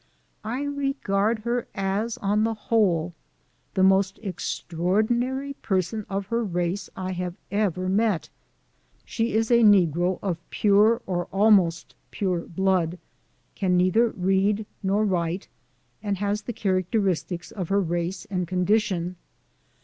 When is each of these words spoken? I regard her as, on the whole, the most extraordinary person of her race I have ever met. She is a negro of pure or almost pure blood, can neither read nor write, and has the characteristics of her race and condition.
I 0.43 0.63
regard 0.63 1.37
her 1.41 1.67
as, 1.75 2.17
on 2.17 2.43
the 2.43 2.55
whole, 2.55 3.13
the 3.75 3.83
most 3.83 4.17
extraordinary 4.23 5.53
person 5.53 6.07
of 6.09 6.25
her 6.25 6.43
race 6.43 6.89
I 6.95 7.11
have 7.11 7.35
ever 7.51 7.87
met. 7.87 8.27
She 9.05 9.33
is 9.33 9.51
a 9.51 9.61
negro 9.61 10.17
of 10.23 10.39
pure 10.49 11.03
or 11.05 11.25
almost 11.25 11.93
pure 12.09 12.41
blood, 12.47 12.97
can 13.53 13.77
neither 13.77 14.07
read 14.09 14.65
nor 14.81 15.05
write, 15.05 15.47
and 16.01 16.17
has 16.17 16.41
the 16.41 16.53
characteristics 16.53 17.51
of 17.51 17.69
her 17.69 17.79
race 17.79 18.25
and 18.31 18.47
condition. 18.47 19.17